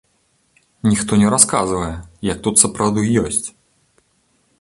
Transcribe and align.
Ніхто 0.91 1.19
не 1.23 1.27
расказвае, 1.33 1.91
як 2.31 2.37
тут 2.47 2.55
сапраўды 2.63 3.01
ёсць. 3.25 3.43